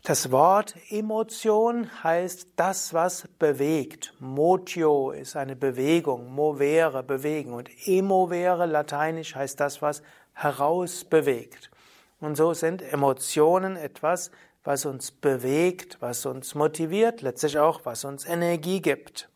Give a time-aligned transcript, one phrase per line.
[0.03, 4.13] Das Wort Emotion heißt das, was bewegt.
[4.19, 7.53] Motio ist eine Bewegung, movere, bewegen.
[7.53, 10.01] Und emovere, lateinisch, heißt das, was
[10.33, 11.71] herausbewegt.
[12.19, 14.31] Und so sind Emotionen etwas,
[14.63, 19.29] was uns bewegt, was uns motiviert, letztlich auch, was uns Energie gibt.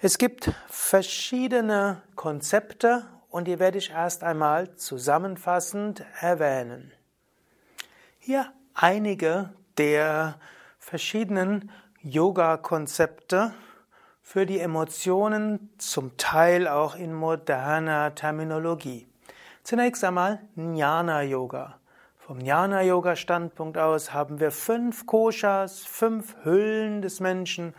[0.00, 6.92] Es gibt verschiedene Konzepte und die werde ich erst einmal zusammenfassend erwähnen.
[8.18, 8.52] Hier
[8.82, 10.34] einige der
[10.80, 11.70] verschiedenen
[12.02, 13.54] Yoga-Konzepte
[14.22, 19.06] für die Emotionen, zum Teil auch in moderner Terminologie.
[19.62, 21.78] Zunächst einmal Jnana-Yoga.
[22.18, 27.74] Vom Jnana-Yoga-Standpunkt aus haben wir fünf Koshas, fünf Hüllen des Menschen.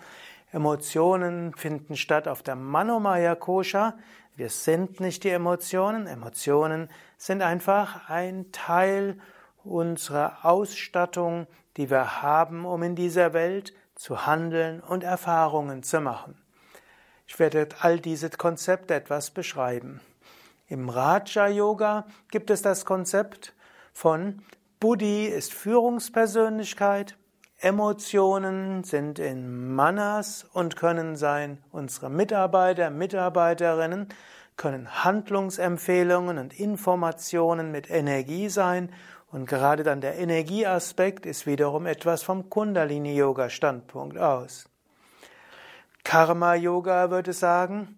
[0.53, 3.97] Emotionen finden statt auf der Manomaya Kosha.
[4.37, 6.07] Wir sind nicht die Emotionen.
[6.07, 9.17] Emotionen sind einfach ein Teil
[9.63, 11.47] unsere Ausstattung,
[11.77, 16.37] die wir haben, um in dieser Welt zu handeln und Erfahrungen zu machen.
[17.27, 20.01] Ich werde all diese Konzepte etwas beschreiben.
[20.67, 23.53] Im Raja Yoga gibt es das Konzept
[23.93, 24.41] von
[24.79, 27.15] Buddhi ist Führungspersönlichkeit,
[27.59, 34.09] Emotionen sind in Manas und können sein unsere Mitarbeiter, Mitarbeiterinnen,
[34.57, 38.91] können Handlungsempfehlungen und Informationen mit Energie sein
[39.33, 44.69] und gerade dann der Energieaspekt ist wiederum etwas vom Kundalini-Yoga-Standpunkt aus.
[46.03, 47.97] Karma-Yoga würde sagen,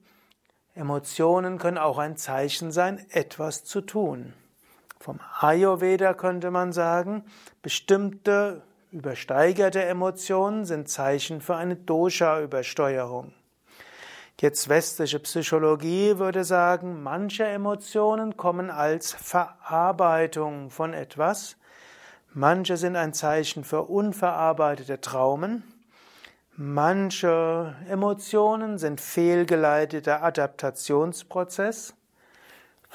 [0.75, 4.33] Emotionen können auch ein Zeichen sein, etwas zu tun.
[4.97, 7.25] Vom Ayurveda könnte man sagen,
[7.61, 13.33] bestimmte übersteigerte Emotionen sind Zeichen für eine Dosha-Übersteuerung.
[14.41, 21.55] Jetzt westliche Psychologie würde sagen, manche Emotionen kommen als Verarbeitung von etwas,
[22.33, 25.63] manche sind ein Zeichen für unverarbeitete Traumen,
[26.57, 31.93] manche Emotionen sind fehlgeleiteter Adaptationsprozess.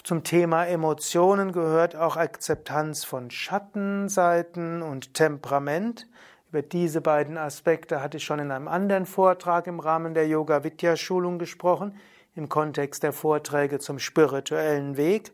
[0.04, 6.06] Zum Thema Emotionen gehört auch Akzeptanz von Schattenseiten und Temperament.
[6.50, 10.64] Über diese beiden Aspekte hatte ich schon in einem anderen Vortrag im Rahmen der Yoga
[10.64, 11.94] Vidya Schulung gesprochen,
[12.34, 15.30] im Kontext der Vorträge zum spirituellen Weg.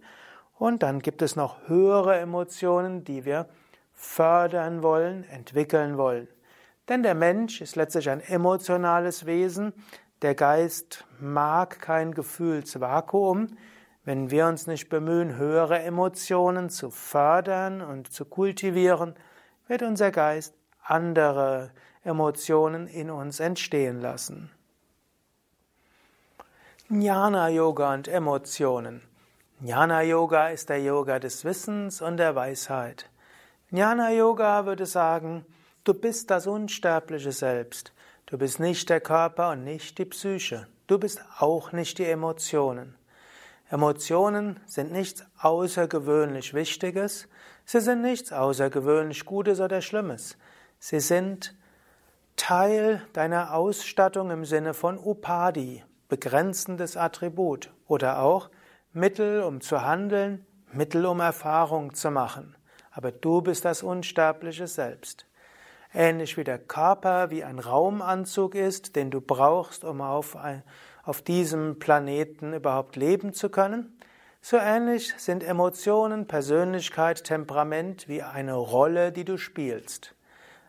[0.59, 3.49] Und dann gibt es noch höhere Emotionen, die wir
[3.94, 6.28] fördern wollen, entwickeln wollen.
[6.91, 9.72] Denn der Mensch ist letztlich ein emotionales Wesen.
[10.21, 13.56] Der Geist mag kein Gefühlsvakuum.
[14.05, 19.15] Wenn wir uns nicht bemühen, höhere Emotionen zu fördern und zu kultivieren,
[19.66, 20.55] wird unser Geist
[20.88, 21.70] andere
[22.04, 24.50] Emotionen in uns entstehen lassen.
[26.88, 29.02] Jnana Yoga und Emotionen.
[29.60, 33.10] Jnana Yoga ist der Yoga des Wissens und der Weisheit.
[33.70, 35.44] Jnana Yoga würde sagen,
[35.82, 37.92] du bist das unsterbliche Selbst.
[38.26, 40.69] Du bist nicht der Körper und nicht die Psyche.
[40.86, 42.96] Du bist auch nicht die Emotionen.
[43.69, 47.26] Emotionen sind nichts außergewöhnlich Wichtiges,
[47.64, 50.37] sie sind nichts außergewöhnlich Gutes oder Schlimmes.
[50.78, 51.55] Sie sind
[52.37, 58.50] Teil deiner Ausstattung im Sinne von Upadi, begrenzendes Attribut oder auch
[58.93, 62.56] Mittel, um zu handeln, Mittel, um Erfahrung zu machen.
[62.90, 65.26] Aber du bist das unsterbliche Selbst.
[65.94, 70.62] Ähnlich wie der Körper wie ein Raumanzug ist, den du brauchst, um auf, ein,
[71.05, 73.99] auf diesem Planeten überhaupt leben zu können,
[74.43, 80.15] so ähnlich sind Emotionen, Persönlichkeit, Temperament wie eine Rolle, die du spielst.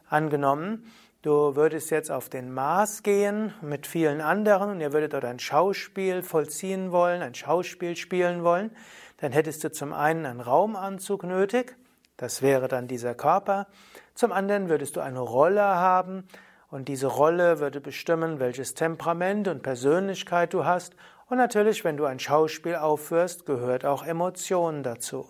[0.09, 0.89] Angenommen,
[1.21, 5.39] du würdest jetzt auf den Mars gehen mit vielen anderen und ihr würdet dort ein
[5.39, 8.71] Schauspiel vollziehen wollen, ein Schauspiel spielen wollen,
[9.17, 11.75] dann hättest du zum einen einen Raumanzug nötig,
[12.15, 13.67] das wäre dann dieser Körper.
[14.15, 16.23] Zum anderen würdest du eine Rolle haben
[16.69, 20.95] und diese Rolle würde bestimmen, welches Temperament und Persönlichkeit du hast.
[21.29, 25.27] Und natürlich, wenn du ein Schauspiel aufführst, gehört auch Emotionen dazu.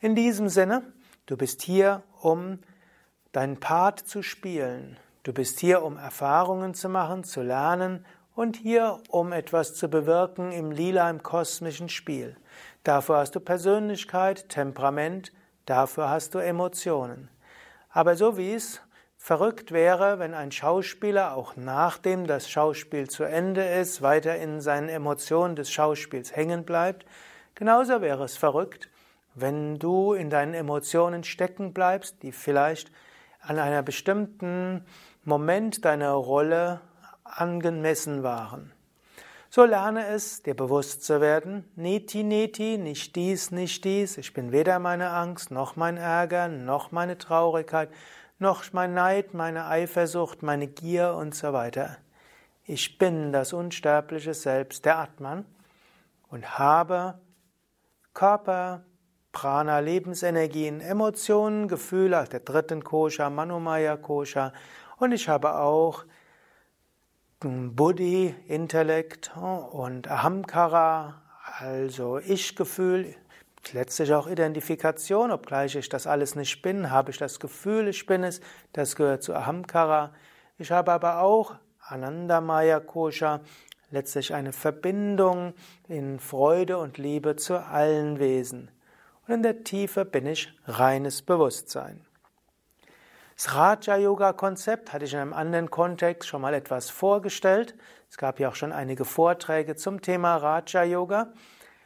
[0.00, 0.82] In diesem Sinne,
[1.26, 2.60] du bist hier, um
[3.32, 4.98] deinen Part zu spielen.
[5.22, 8.04] Du bist hier, um Erfahrungen zu machen, zu lernen
[8.34, 12.36] und hier, um etwas zu bewirken im lila, im kosmischen Spiel.
[12.84, 15.32] Dafür hast du Persönlichkeit, Temperament,
[15.66, 17.28] dafür hast du Emotionen.
[17.90, 18.80] Aber so wie es
[19.16, 24.88] verrückt wäre, wenn ein Schauspieler auch nachdem das Schauspiel zu Ende ist, weiter in seinen
[24.88, 27.04] Emotionen des Schauspiels hängen bleibt,
[27.54, 28.88] genauso wäre es verrückt,
[29.34, 32.90] wenn du in deinen Emotionen stecken bleibst, die vielleicht
[33.40, 34.84] an einer bestimmten
[35.24, 36.80] Moment deiner Rolle
[37.24, 38.72] angemessen waren.
[39.52, 44.52] So lerne es, dir bewusst zu werden, neti neti, nicht dies, nicht dies, ich bin
[44.52, 47.90] weder meine Angst, noch mein Ärger, noch meine Traurigkeit,
[48.38, 51.96] noch mein Neid, meine Eifersucht, meine Gier und so weiter.
[52.64, 55.44] Ich bin das unsterbliche Selbst, der Atman,
[56.28, 57.18] und habe
[58.14, 58.84] Körper,
[59.32, 64.52] Prana, Lebensenergien, Emotionen, Gefühle, der dritten Kosha, Manomaya Kosha,
[64.98, 66.04] und ich habe auch
[67.40, 71.22] Buddhi, Intellekt und Ahamkara,
[71.58, 73.14] also Ich-Gefühl,
[73.72, 78.24] letztlich auch Identifikation, obgleich ich das alles nicht bin, habe ich das Gefühl, ich bin
[78.24, 78.40] es,
[78.72, 80.12] das gehört zu Ahamkara.
[80.58, 83.40] Ich habe aber auch Anandamaya Kosha,
[83.90, 85.54] letztlich eine Verbindung
[85.88, 88.70] in Freude und Liebe zu allen Wesen.
[89.30, 92.04] Und in der Tiefe bin ich reines Bewusstsein.
[93.36, 97.76] Das Raja-Yoga-Konzept hatte ich in einem anderen Kontext schon mal etwas vorgestellt.
[98.10, 101.32] Es gab ja auch schon einige Vorträge zum Thema Raja-Yoga.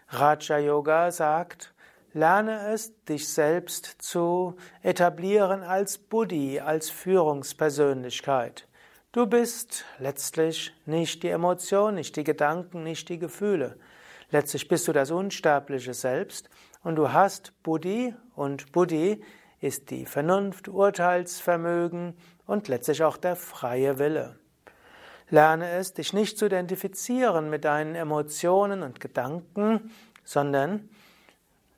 [0.08, 1.74] Raja-Yoga sagt,
[2.14, 8.66] lerne es, dich selbst zu etablieren als Buddhi, als Führungspersönlichkeit.
[9.12, 13.76] Du bist letztlich nicht die Emotion, nicht die Gedanken, nicht die Gefühle.
[14.30, 16.48] Letztlich bist du das unsterbliche Selbst
[16.84, 19.22] und du hast Buddhi und Buddhi
[19.60, 22.14] ist die Vernunft, Urteilsvermögen
[22.46, 24.38] und letztlich auch der freie Wille.
[25.30, 29.90] Lerne es, dich nicht zu identifizieren mit deinen Emotionen und Gedanken,
[30.22, 30.90] sondern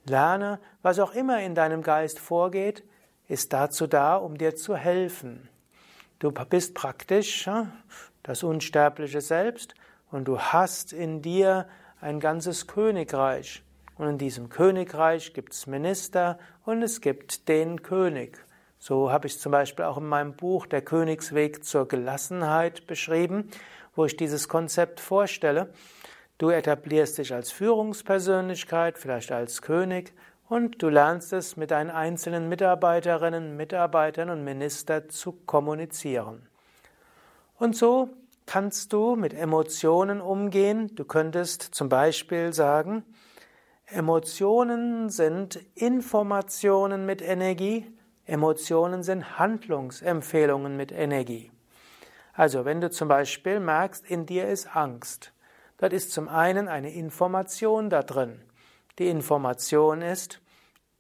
[0.05, 2.83] lerne, was auch immer in deinem Geist vorgeht,
[3.29, 5.49] ist dazu da, um dir zu helfen.
[6.19, 7.49] Du bist praktisch
[8.23, 9.75] das unsterbliche Selbst
[10.11, 11.69] und du hast in dir
[12.01, 13.63] ein ganzes Königreich.
[13.99, 18.39] Und in diesem Königreich gibt es Minister und es gibt den König.
[18.79, 23.51] So habe ich zum Beispiel auch in meinem Buch Der Königsweg zur Gelassenheit beschrieben,
[23.95, 25.73] wo ich dieses Konzept vorstelle.
[26.39, 30.13] Du etablierst dich als Führungspersönlichkeit, vielleicht als König,
[30.49, 36.47] und du lernst es mit deinen einzelnen Mitarbeiterinnen, Mitarbeitern und Ministern zu kommunizieren.
[37.59, 38.11] Und so
[38.45, 40.95] kannst du mit Emotionen umgehen.
[40.95, 43.03] Du könntest zum Beispiel sagen,
[43.89, 47.87] Emotionen sind Informationen mit Energie,
[48.25, 51.53] Emotionen sind Handlungsempfehlungen mit Energie.
[52.33, 55.33] Also wenn du zum Beispiel merkst, in dir ist Angst,
[55.79, 58.43] dort ist zum einen eine Information da drin.
[58.99, 60.41] Die Information ist,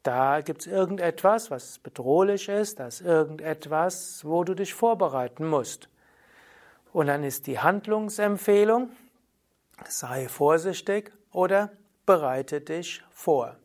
[0.04, 5.88] da gibt es irgendetwas, was bedrohlich ist, da ist irgendetwas, wo du dich vorbereiten musst.
[6.92, 8.90] Und dann ist die Handlungsempfehlung,
[9.88, 11.70] sei vorsichtig oder
[12.06, 13.56] bereite dich vor.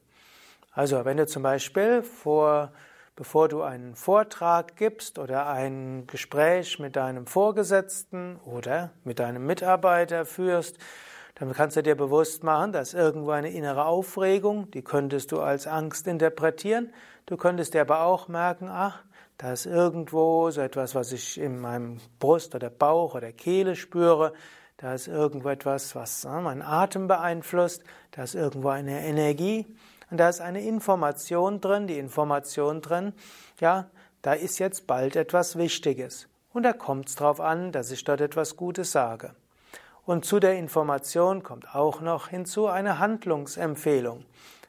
[0.74, 2.72] Also wenn du zum Beispiel vor,
[3.16, 10.26] bevor du einen Vortrag gibst oder ein Gespräch mit deinem Vorgesetzten oder mit deinem Mitarbeiter
[10.26, 10.78] führst,
[11.36, 15.66] dann kannst du dir bewusst machen, dass irgendwo eine innere Aufregung, die könntest du als
[15.66, 16.94] Angst interpretieren.
[17.26, 19.04] Du könntest dir aber auch merken, ach,
[19.38, 24.34] da ist irgendwo so etwas, was ich in meinem Brust oder Bauch oder Kehle spüre.
[24.82, 27.84] Da ist irgendwo etwas, was ne, meinen Atem beeinflusst.
[28.12, 29.68] Da ist irgendwo eine Energie.
[30.10, 33.14] Und da ist eine Information drin, die Information drin,
[33.60, 33.90] ja,
[34.22, 36.28] da ist jetzt bald etwas Wichtiges.
[36.52, 39.34] Und da kommt es darauf an, dass ich dort etwas Gutes sage.
[40.06, 44.26] Und zu der Information kommt auch noch hinzu eine Handlungsempfehlung.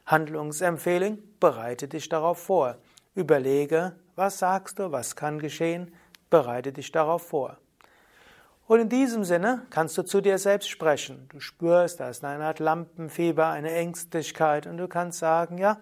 [0.06, 2.76] Handlungsempfehlung, bereite dich darauf vor.
[3.14, 5.92] Überlege, was sagst du, was kann geschehen,
[6.30, 7.58] bereite dich darauf vor.
[8.72, 11.28] Und in diesem Sinne kannst du zu dir selbst sprechen.
[11.30, 15.78] Du spürst, da ist eine Art Lampenfieber, eine Ängstlichkeit und du kannst sagen, ja,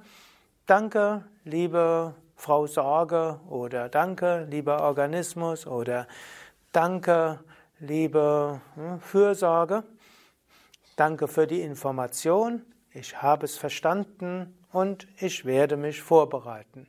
[0.66, 6.08] danke, liebe Frau Sorge oder danke, lieber Organismus oder
[6.72, 7.38] danke,
[7.78, 9.84] liebe hm, Fürsorge.
[10.96, 12.66] Danke für die Information.
[12.90, 16.88] Ich habe es verstanden und ich werde mich vorbereiten.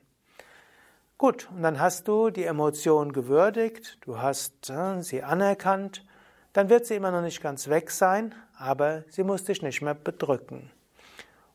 [1.21, 6.03] Gut, und dann hast du die Emotion gewürdigt, du hast äh, sie anerkannt,
[6.51, 9.93] dann wird sie immer noch nicht ganz weg sein, aber sie muss dich nicht mehr
[9.93, 10.71] bedrücken.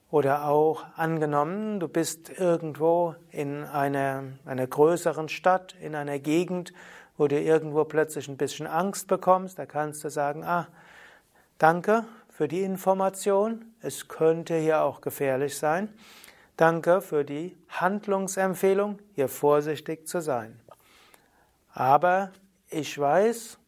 [0.08, 6.73] Oder auch angenommen, du bist irgendwo in einer, einer größeren Stadt, in einer Gegend,
[7.16, 10.68] wo du irgendwo plötzlich ein bisschen Angst bekommst, da kannst du sagen, ah,
[11.58, 15.92] danke für die Information, es könnte hier auch gefährlich sein.
[16.56, 20.58] Danke für die Handlungsempfehlung, hier vorsichtig zu sein.
[21.75, 22.32] Aber
[22.70, 23.58] ich weiß,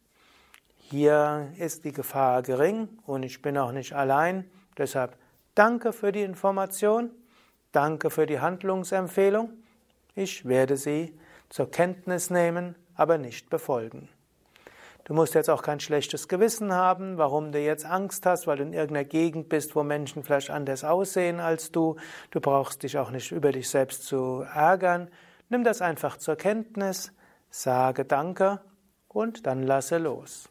[0.75, 4.49] hier ist die Gefahr gering und ich bin auch nicht allein.
[4.75, 5.15] Deshalb
[5.53, 7.11] danke für die Information,
[7.71, 9.53] danke für die Handlungsempfehlung.
[10.15, 11.15] Ich werde sie
[11.49, 14.09] zur Kenntnis nehmen, aber nicht befolgen.
[15.09, 18.63] Du musst jetzt auch kein schlechtes Gewissen haben, warum du jetzt Angst hast, weil du
[18.63, 21.95] in irgendeiner Gegend bist, wo Menschen vielleicht anders aussehen als du.
[22.29, 25.09] Du brauchst dich auch nicht über dich selbst zu ärgern.
[25.49, 27.11] Nimm das einfach zur Kenntnis,
[27.49, 28.61] sage Danke
[29.07, 30.47] und dann lasse los.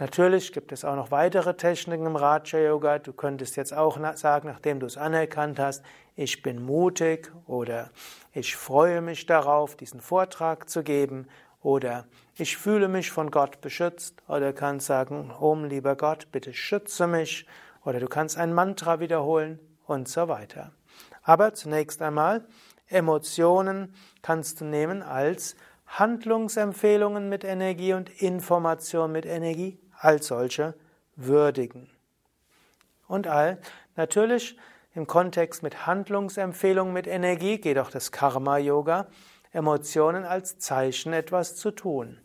[0.00, 2.98] Natürlich gibt es auch noch weitere Techniken im Raja Yoga.
[2.98, 5.84] Du könntest jetzt auch sagen, nachdem du es anerkannt hast,
[6.16, 7.90] ich bin mutig oder
[8.32, 11.28] ich freue mich darauf, diesen Vortrag zu geben
[11.62, 14.22] oder ich fühle mich von Gott beschützt.
[14.26, 17.46] Oder du kannst sagen, Om, lieber Gott, bitte schütze mich.
[17.84, 20.72] Oder du kannst ein Mantra wiederholen und so weiter.
[21.22, 22.44] Aber zunächst einmal,
[22.88, 25.54] Emotionen kannst du nehmen als
[25.86, 30.74] Handlungsempfehlungen mit Energie und Information mit Energie als solche
[31.16, 31.90] würdigen.
[33.06, 33.58] Und all,
[33.96, 34.56] natürlich
[34.94, 39.06] im Kontext mit Handlungsempfehlungen mit Energie geht auch das Karma-Yoga.
[39.52, 42.18] Emotionen als Zeichen, etwas zu tun.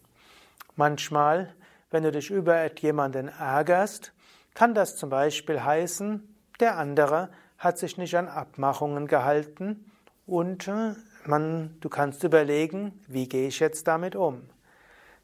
[0.75, 1.53] Manchmal,
[1.89, 4.13] wenn du dich über jemanden ärgerst,
[4.53, 9.91] kann das zum Beispiel heißen, der andere hat sich nicht an Abmachungen gehalten
[10.25, 10.93] und äh,
[11.25, 14.49] man, du kannst überlegen, wie gehe ich jetzt damit um.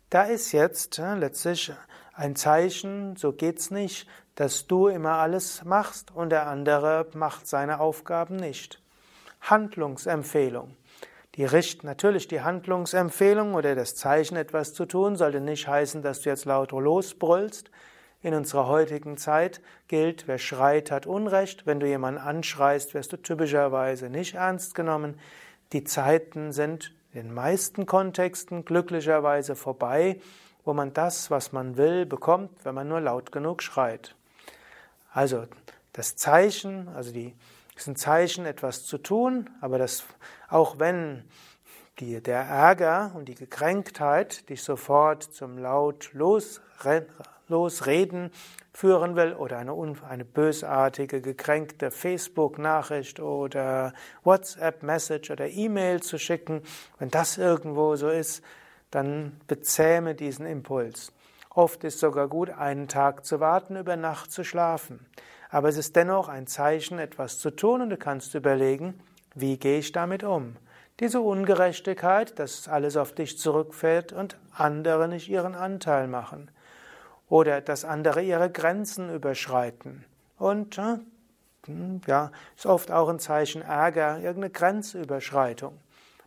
[0.10, 1.72] Da ist jetzt äh, letztlich
[2.14, 7.80] ein Zeichen, so geht's nicht, dass du immer alles machst und der andere macht seine
[7.80, 8.82] Aufgaben nicht.
[9.42, 10.76] Handlungsempfehlung.
[11.36, 16.22] Die Richt, natürlich die Handlungsempfehlung oder das Zeichen, etwas zu tun, sollte nicht heißen, dass
[16.22, 17.72] du jetzt lauter losbrüllst.
[18.22, 21.66] In unserer heutigen Zeit gilt, wer schreit, hat Unrecht.
[21.66, 25.18] Wenn du jemanden anschreist, wirst du typischerweise nicht ernst genommen.
[25.72, 30.20] Die Zeiten sind in den meisten Kontexten glücklicherweise vorbei,
[30.66, 34.16] wo man das, was man will, bekommt, wenn man nur laut genug schreit.
[35.14, 35.46] Also
[35.94, 37.34] das Zeichen, also die
[37.82, 40.04] ist ein Zeichen, etwas zu tun, aber das,
[40.50, 41.24] auch wenn
[42.00, 47.10] die, der Ärger und die Gekränktheit dich sofort zum laut Losreden
[48.72, 49.76] führen will oder eine,
[50.08, 56.62] eine bösartige, gekränkte Facebook-Nachricht oder WhatsApp-Message oder E-Mail zu schicken,
[57.00, 58.44] wenn das irgendwo so ist,
[58.92, 61.14] dann bezähme diesen Impuls.
[61.50, 65.08] Oft ist sogar gut, einen Tag zu warten, über Nacht zu schlafen.
[65.52, 69.00] Aber es ist dennoch ein Zeichen, etwas zu tun und du kannst überlegen,
[69.36, 70.56] wie gehe ich damit um?
[71.02, 76.50] Diese Ungerechtigkeit, dass alles auf dich zurückfällt und andere nicht ihren Anteil machen.
[77.28, 80.06] Oder dass andere ihre Grenzen überschreiten.
[80.38, 80.80] Und
[82.08, 85.78] ja, ist oft auch ein Zeichen Ärger, irgendeine Grenzüberschreitung.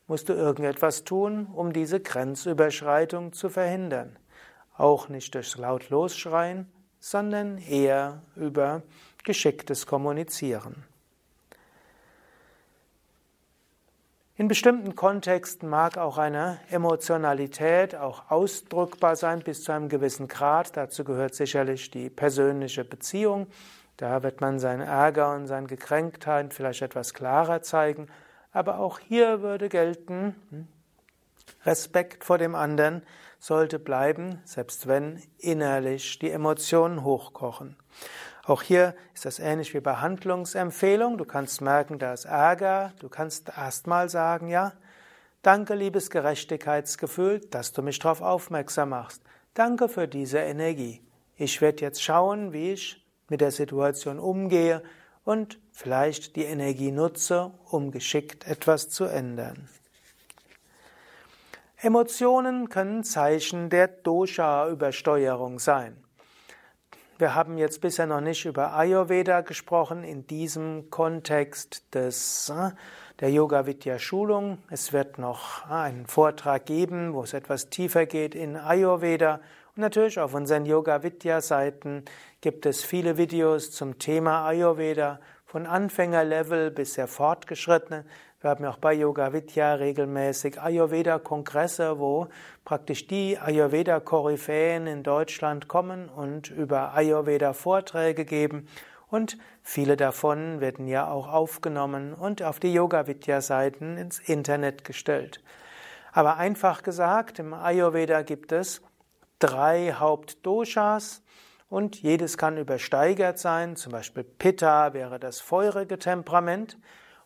[0.07, 4.19] Musst du irgendetwas tun, um diese Grenzüberschreitung zu verhindern?
[4.77, 8.83] Auch nicht durch laut Losschreien, sondern eher über
[9.25, 10.85] geschicktes Kommunizieren.
[14.37, 20.77] In bestimmten Kontexten mag auch eine Emotionalität auch ausdrückbar sein bis zu einem gewissen Grad.
[20.77, 23.47] Dazu gehört sicherlich die persönliche Beziehung.
[23.97, 28.09] Da wird man seinen Ärger und seine Gekränktheit vielleicht etwas klarer zeigen.
[28.51, 30.67] Aber auch hier würde gelten, hm,
[31.65, 33.03] Respekt vor dem anderen
[33.39, 37.77] sollte bleiben, selbst wenn innerlich die Emotionen hochkochen.
[38.47, 41.17] Auch hier ist das ähnlich wie bei Handlungsempfehlung.
[41.17, 42.93] Du kannst merken, da ist Ärger.
[42.99, 44.75] Du kannst erstmal sagen, ja,
[45.41, 49.23] danke, liebes Gerechtigkeitsgefühl, dass du mich darauf aufmerksam machst.
[49.55, 51.01] Danke für diese Energie.
[51.37, 54.83] Ich werde jetzt schauen, wie ich mit der Situation umgehe
[55.25, 59.71] und vielleicht die Energie nutze, um geschickt etwas zu ändern.
[61.79, 66.04] Emotionen können Zeichen der Dosha-Übersteuerung sein.
[67.17, 72.73] Wir haben jetzt bisher noch nicht über Ayurveda gesprochen in diesem Kontext des, äh,
[73.21, 74.59] der Yoga Vidya Schulung.
[74.69, 79.35] Es wird noch äh, einen Vortrag geben, wo es etwas tiefer geht in Ayurveda.
[79.77, 82.05] Und natürlich auf unseren Yoga Vidya Seiten
[82.41, 88.05] gibt es viele Videos zum Thema Ayurveda von Anfängerlevel bis sehr fortgeschrittenen.
[88.45, 92.29] Wir haben ja auch bei Yoga Vidya regelmäßig Ayurveda-Kongresse, wo
[92.67, 98.69] praktisch die Ayurveda-Koryphäen in Deutschland kommen und über Ayurveda Vorträge geben.
[99.09, 104.85] Und viele davon werden ja auch aufgenommen und auf die Yoga Vidya Seiten ins Internet
[104.85, 105.43] gestellt.
[106.13, 108.83] Aber einfach gesagt, im Ayurveda gibt es
[109.39, 111.23] drei Hauptdoshas
[111.71, 113.77] und jedes kann übersteigert sein.
[113.77, 116.77] Zum Beispiel Pitta wäre das feurige Temperament.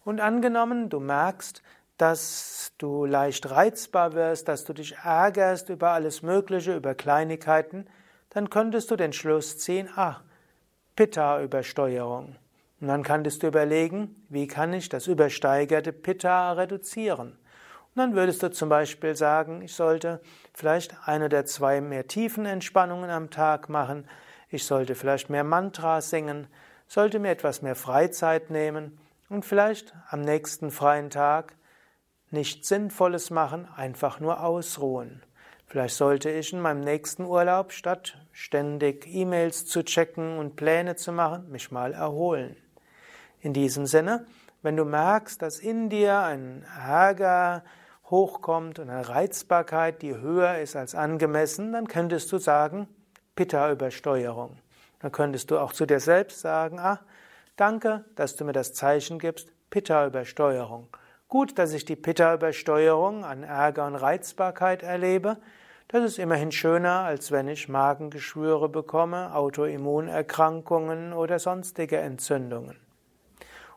[0.09, 1.63] Und angenommen, du merkst,
[1.99, 7.87] dass du leicht reizbar wirst, dass du dich ärgerst über alles Mögliche, über Kleinigkeiten,
[8.31, 10.23] dann könntest du den Schluss ziehen, ah,
[10.97, 12.37] Pitta-Übersteuerung.
[12.81, 17.33] Und dann könntest du überlegen, wie kann ich das übersteigerte Pitta reduzieren?
[17.33, 20.23] Und dann würdest du zum Beispiel sagen, ich sollte
[20.55, 24.09] vielleicht eine oder zwei mehr Tiefenentspannungen am Tag machen,
[24.49, 26.47] ich sollte vielleicht mehr Mantra singen,
[26.87, 28.99] sollte mir etwas mehr Freizeit nehmen
[29.29, 31.55] und vielleicht am nächsten freien Tag
[32.31, 35.23] nichts Sinnvolles machen, einfach nur ausruhen.
[35.67, 41.13] Vielleicht sollte ich in meinem nächsten Urlaub, statt ständig E-Mails zu checken und Pläne zu
[41.13, 42.57] machen, mich mal erholen.
[43.41, 44.27] In diesem Sinne,
[44.63, 47.65] wenn du merkst, dass in dir ein Ärger
[48.07, 52.89] hochkommt und eine Reizbarkeit, die höher ist als angemessen, dann könntest du sagen,
[53.37, 54.59] Pitta-Übersteuerung.
[55.01, 57.01] Dann könntest du auch zu dir selbst sagen, ah,
[57.59, 60.87] Danke, dass du mir das Zeichen gibst, Pitta-Übersteuerung.
[61.27, 65.39] Gut, dass ich die Pitta-Übersteuerung an Ärger und Reizbarkeit erlebe.
[65.89, 72.77] Das ist immerhin schöner, als wenn ich Magengeschwüre bekomme, Autoimmunerkrankungen oder sonstige Entzündungen.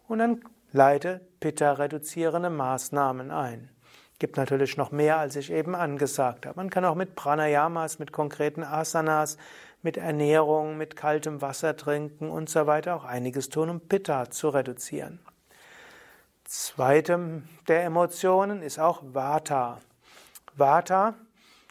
[0.08, 3.72] Und dann leite Pitta-reduzierende Maßnahmen ein.
[4.20, 6.58] Gibt natürlich noch mehr, als ich eben angesagt habe.
[6.58, 9.40] Man kann auch mit Pranayamas, mit konkreten Asanas,
[9.84, 14.50] mit Ernährung, mit kaltem Wasser trinken und so weiter auch einiges tun, um Pitta zu
[14.50, 15.20] reduzieren.
[16.44, 19.80] Zweite der Emotionen ist auch Vata.
[20.56, 21.16] Vata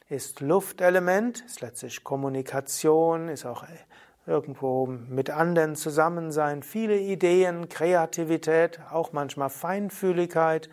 [0.08, 3.64] ist Luftelement, ist letztlich Kommunikation, ist auch
[4.26, 10.70] irgendwo mit anderen zusammen sein, viele Ideen, Kreativität, auch manchmal Feinfühligkeit.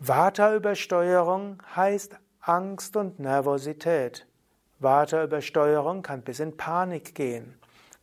[0.00, 4.26] Vata-Übersteuerung heißt Angst und Nervosität.
[4.84, 7.58] Vata-Übersteuerung kann bis in Panik gehen.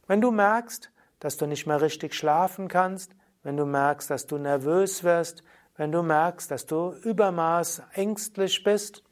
[0.07, 4.37] Wenn du merkst, dass du nicht mehr richtig schlafen kannst, wenn du merkst, dass du
[4.37, 5.43] nervös wirst,
[5.77, 9.03] wenn du merkst, dass du übermaß ängstlich bist,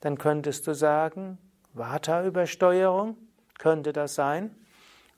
[0.00, 1.38] dann könntest du sagen,
[1.72, 3.16] Vata-Übersteuerung,
[3.58, 4.54] könnte das sein?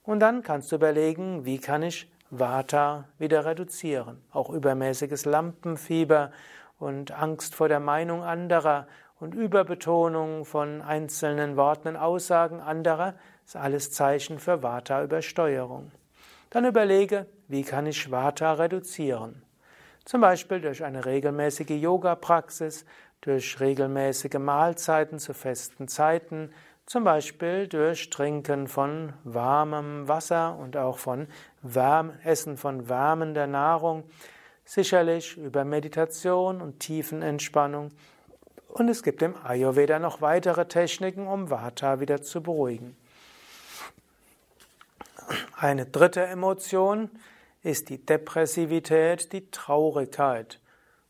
[0.02, 4.22] Und dann kannst du überlegen, wie kann ich Vata wieder reduzieren?
[4.32, 6.32] Auch übermäßiges Lampenfieber
[6.78, 8.86] und Angst vor der Meinung anderer
[9.18, 15.90] und Überbetonung von einzelnen Worten und Aussagen anderer ist alles Zeichen für Vata-Übersteuerung.
[16.50, 19.42] Dann überlege, wie kann ich Vata reduzieren?
[20.04, 22.84] Zum Beispiel durch eine regelmäßige Yoga-Praxis,
[23.20, 26.52] durch regelmäßige Mahlzeiten zu festen Zeiten,
[26.84, 31.26] zum Beispiel durch Trinken von warmem Wasser und auch von
[31.62, 34.04] Wärme, Essen von wärmender Nahrung,
[34.64, 37.90] sicherlich über Meditation und Tiefenentspannung
[38.78, 42.94] und es gibt im Ayurveda noch weitere Techniken, um Vata wieder zu beruhigen.
[45.56, 47.08] Eine dritte Emotion
[47.62, 50.60] ist die Depressivität, die Traurigkeit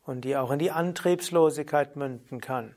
[0.05, 2.73] und die auch in die Antriebslosigkeit münden kann.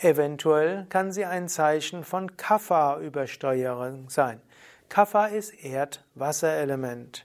[0.00, 4.40] Eventuell kann sie ein Zeichen von Kapha-Übersteuerung sein.
[4.88, 7.24] Kapha ist Erd-Wasserelement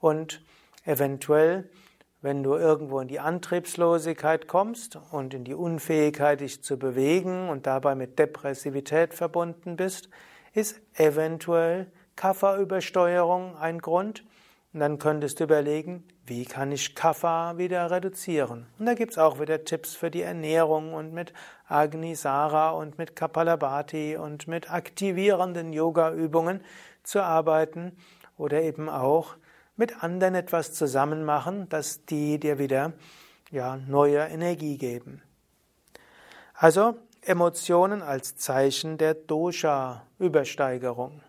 [0.00, 0.40] und
[0.84, 1.68] eventuell
[2.24, 7.66] wenn du irgendwo in die Antriebslosigkeit kommst und in die Unfähigkeit, dich zu bewegen und
[7.66, 10.08] dabei mit Depressivität verbunden bist,
[10.54, 14.24] ist eventuell Kafferübersteuerung ein Grund.
[14.72, 18.68] Und dann könntest du überlegen, wie kann ich Kaffer wieder reduzieren?
[18.78, 21.34] Und da gibt es auch wieder Tipps für die Ernährung und mit
[21.68, 26.62] Agnisara und mit Kapalabhati und mit aktivierenden Yoga-Übungen
[27.02, 27.92] zu arbeiten
[28.38, 29.36] oder eben auch
[29.76, 32.92] mit anderen etwas zusammen machen, dass die dir wieder
[33.50, 35.22] ja, neue Energie geben.
[36.54, 41.22] Also Emotionen als Zeichen der Dosha-Übersteigerung.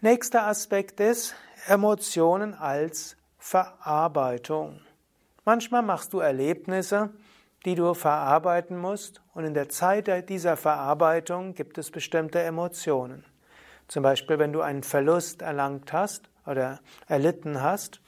[0.00, 1.34] Nächster Aspekt ist
[1.66, 4.80] Emotionen als Verarbeitung.
[5.44, 7.10] Manchmal machst du Erlebnisse,
[7.64, 13.24] die du verarbeiten musst, und in der Zeit dieser Verarbeitung gibt es bestimmte Emotionen.
[13.86, 18.00] Zum Beispiel, wenn du einen Verlust erlangt hast oder erlitten hast,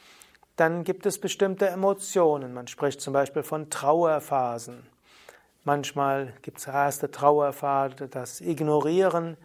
[0.56, 2.54] dann gibt es bestimmte Emotionen.
[2.54, 4.86] Man spricht zum Beispiel von Trauerphasen.
[5.64, 9.36] Manchmal gibt es erste Trauerphase, das Ignorieren.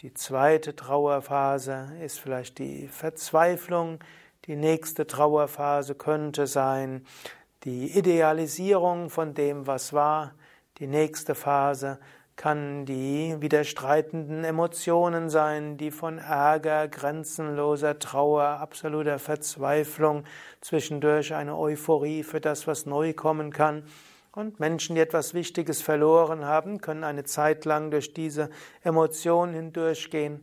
[0.00, 4.00] Die zweite Trauerphase ist vielleicht die Verzweiflung.
[4.46, 7.06] Die nächste Trauerphase könnte sein
[7.64, 10.34] die Idealisierung von dem, was war.
[10.78, 11.98] Die nächste Phase
[12.40, 20.24] kann die widerstreitenden Emotionen sein, die von Ärger, grenzenloser Trauer, absoluter Verzweiflung,
[20.62, 23.82] zwischendurch eine Euphorie für das, was neu kommen kann.
[24.32, 28.48] Und Menschen, die etwas Wichtiges verloren haben, können eine Zeit lang durch diese
[28.82, 30.42] Emotionen hindurchgehen.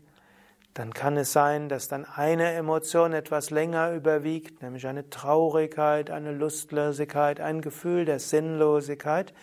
[0.75, 6.31] Dann kann es sein, dass dann eine Emotion etwas länger überwiegt, nämlich eine Traurigkeit, eine
[6.31, 9.33] Lustlosigkeit, ein Gefühl der Sinnlosigkeit,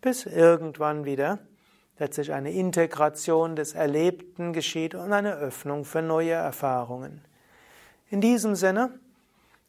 [0.00, 1.40] bis irgendwann wieder
[1.98, 7.22] letztlich eine Integration des Erlebten geschieht und eine Öffnung für neue Erfahrungen.
[8.10, 8.98] In diesem Sinne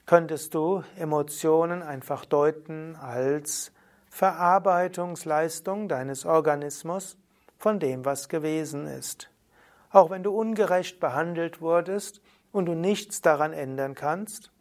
[0.06, 3.72] könntest du Emotionen einfach deuten als
[4.10, 7.18] Verarbeitungsleistung deines Organismus
[7.58, 9.30] von dem, was gewesen ist.
[9.92, 14.52] Auch wenn du ungerecht behandelt wurdest und du nichts daran ändern kannst,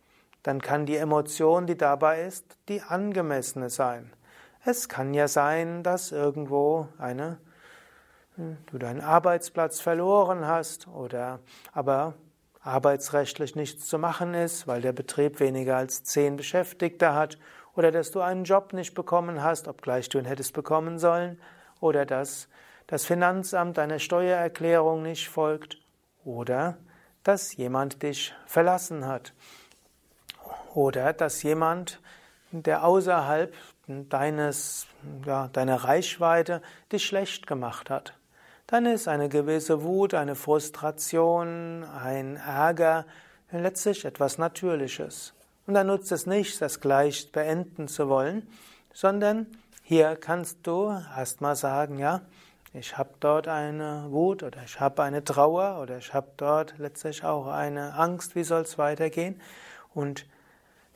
[0.42, 4.12] dann kann die Emotion, die dabei ist, die angemessene sein.
[4.64, 7.38] Es kann ja sein, dass irgendwo eine
[8.38, 11.40] du deinen Arbeitsplatz verloren hast oder
[11.72, 12.14] aber
[12.60, 17.38] arbeitsrechtlich nichts zu machen ist, weil der Betrieb weniger als zehn Beschäftigte hat
[17.74, 21.40] oder dass du einen Job nicht bekommen hast, obgleich du ihn hättest bekommen sollen
[21.80, 22.48] oder dass
[22.86, 25.78] das Finanzamt deiner Steuererklärung nicht folgt
[26.24, 26.78] oder
[27.24, 29.32] dass jemand dich verlassen hat
[30.74, 32.00] oder dass jemand,
[32.52, 33.52] der außerhalb
[33.86, 34.86] deines,
[35.26, 38.17] ja, deiner Reichweite dich schlecht gemacht hat
[38.68, 43.06] dann ist eine gewisse Wut, eine Frustration, ein Ärger
[43.50, 45.32] letztlich etwas Natürliches.
[45.66, 48.46] Und dann nutzt es nicht, das gleich beenden zu wollen,
[48.92, 49.46] sondern
[49.82, 52.20] hier kannst du erstmal sagen, ja,
[52.74, 57.24] ich habe dort eine Wut oder ich habe eine Trauer oder ich habe dort letztlich
[57.24, 59.40] auch eine Angst, wie soll es weitergehen.
[59.94, 60.26] Und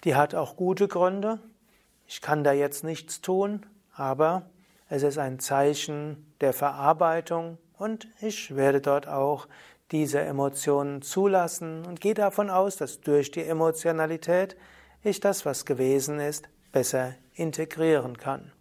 [0.05, 1.39] die hat auch gute Gründe.
[2.07, 4.43] Ich kann da jetzt nichts tun, aber
[4.95, 9.49] es ist ein Zeichen der Verarbeitung und ich werde dort auch
[9.91, 14.55] diese Emotionen zulassen und gehe davon aus, dass durch die Emotionalität
[15.03, 18.53] ich das, was gewesen ist, besser integrieren kann.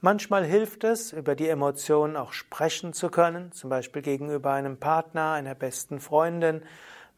[0.00, 5.32] Manchmal hilft es, über die Emotionen auch sprechen zu können, zum Beispiel gegenüber einem Partner,
[5.32, 6.62] einer besten Freundin.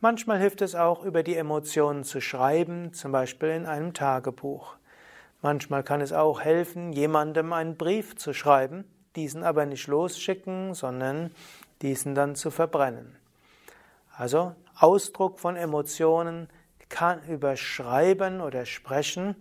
[0.00, 4.74] Manchmal hilft es auch, über die Emotionen zu schreiben, zum Beispiel in einem Tagebuch.
[5.42, 8.84] Manchmal kann es auch helfen, jemandem einen Brief zu schreiben,
[9.16, 11.32] diesen aber nicht losschicken, sondern
[11.82, 13.16] diesen dann zu verbrennen.
[14.16, 16.48] Also Ausdruck von Emotionen
[16.88, 19.34] kann über Schreiben oder Sprechen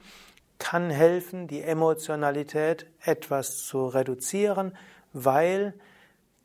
[0.57, 4.77] kann helfen, die Emotionalität etwas zu reduzieren,
[5.13, 5.73] weil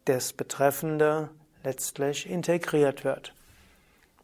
[0.05, 1.31] das Betreffende
[1.65, 3.35] letztlich integriert wird.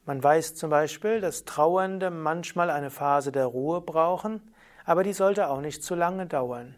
[0.05, 4.52] Man weiß zum Beispiel, dass Trauernde manchmal eine Phase der Ruhe brauchen,
[4.85, 6.75] aber die sollte auch nicht zu lange dauern.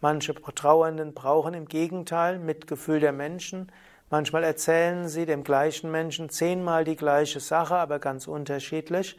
[0.00, 3.72] Manche Trauernden brauchen im Gegenteil Mitgefühl der Menschen.
[4.10, 9.18] Manchmal erzählen sie dem gleichen Menschen zehnmal die gleiche Sache, aber ganz unterschiedlich.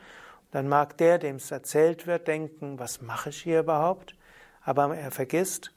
[0.52, 4.16] Dann mag der, dem es erzählt wird, denken, was mache ich hier überhaupt?
[4.64, 5.74] Aber er vergisst,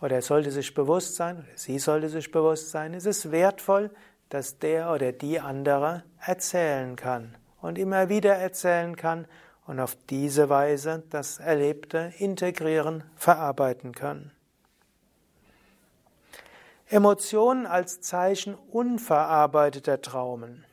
[0.00, 3.90] oder er sollte sich bewusst sein, oder sie sollte sich bewusst sein, es ist wertvoll,
[4.28, 9.26] dass der oder die andere erzählen kann und immer wieder erzählen kann
[9.66, 14.32] und auf diese Weise das Erlebte integrieren, verarbeiten kann.
[16.88, 20.64] Emotionen als Zeichen unverarbeiteter Traumen.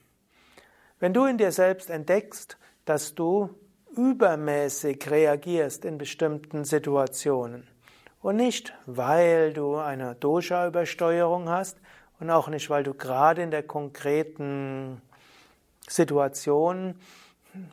[1.00, 3.50] Wenn du in dir selbst entdeckst, dass du
[3.96, 7.68] übermäßig reagierst in bestimmten Situationen
[8.22, 11.78] und nicht, weil du eine Dosha-Übersteuerung hast
[12.20, 15.02] und auch nicht, weil du gerade in der konkreten
[15.88, 16.96] Situation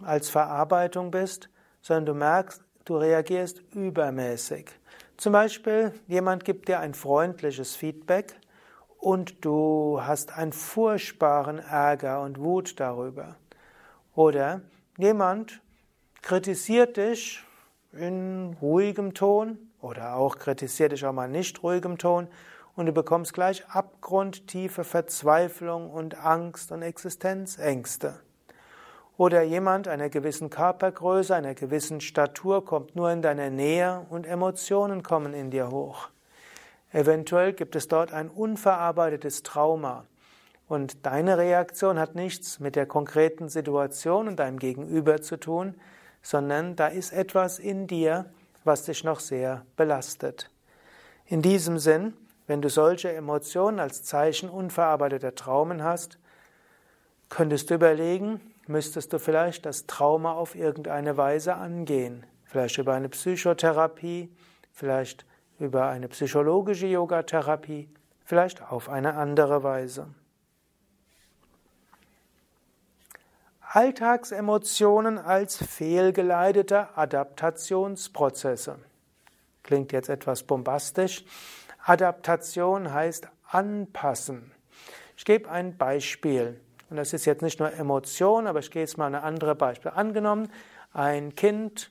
[0.03, 1.49] als Verarbeitung bist,
[1.83, 4.71] sondern du merkst, du reagierst übermäßig.
[5.17, 8.35] Zum Beispiel, jemand gibt dir ein freundliches Feedback
[8.99, 13.37] und du hast einen furchtbaren Ärger und Wut darüber.
[14.15, 14.63] Oder
[14.97, 15.61] jemand
[16.23, 17.45] kritisiert dich
[17.93, 22.29] in ruhigem Ton oder auch kritisiert dich auch mal nicht ruhigem Ton
[22.77, 28.24] und du bekommst gleich abgrundtiefe Verzweiflung und Angst und Existenzängste.
[29.17, 35.03] Oder jemand einer gewissen Körpergröße, einer gewissen Statur kommt nur in deiner Nähe und Emotionen
[35.05, 36.09] kommen in dir hoch.
[36.93, 40.05] Eventuell gibt es dort ein unverarbeitetes Trauma.
[40.67, 45.75] Und deine Reaktion hat nichts mit der konkreten Situation und deinem Gegenüber zu tun,
[46.23, 48.27] sondern da ist etwas in dir,
[48.65, 50.51] was dich noch sehr belastet.
[51.27, 52.15] In diesem Sinn,
[52.47, 56.19] wenn du solche Emotionen als Zeichen unverarbeiteter Traumen hast,
[57.29, 62.25] könntest du überlegen, müsstest du vielleicht das Trauma auf irgendeine Weise angehen.
[62.45, 64.31] Vielleicht über eine Psychotherapie,
[64.73, 65.25] vielleicht
[65.59, 67.89] über eine psychologische Yogatherapie,
[68.25, 70.09] vielleicht auf eine andere Weise.
[73.61, 78.79] Alltagsemotionen als fehlgeleitete Adaptationsprozesse.
[79.65, 81.25] Klingt jetzt etwas bombastisch.
[81.85, 84.53] Adaptation heißt anpassen.
[85.17, 86.61] Ich gebe ein Beispiel.
[86.95, 89.91] Und das ist jetzt nicht nur Emotion, aber ich gehe jetzt mal ein anderes Beispiel.
[89.97, 90.49] Angenommen,
[90.93, 91.91] ein Kind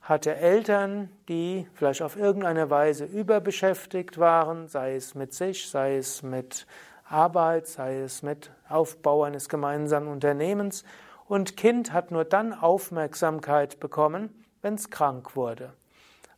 [0.00, 6.22] hatte Eltern, die vielleicht auf irgendeine Weise überbeschäftigt waren, sei es mit sich, sei es
[6.22, 6.66] mit
[7.04, 10.82] Arbeit, sei es mit Aufbau eines gemeinsamen Unternehmens
[11.26, 14.30] und Kind hat nur dann Aufmerksamkeit bekommen,
[14.62, 15.74] wenn es krank wurde.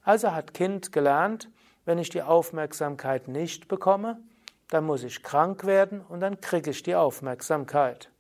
[0.03, 1.49] Also hat Kind gelernt,
[1.85, 4.19] wenn ich die Aufmerksamkeit nicht bekomme,
[4.71, 8.11] dann muss ich krank werden und dann kriege ich die Aufmerksamkeit.